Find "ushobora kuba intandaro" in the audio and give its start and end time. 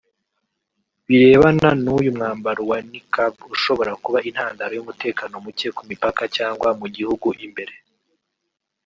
3.55-4.71